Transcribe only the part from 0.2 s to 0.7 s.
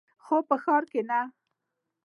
خو په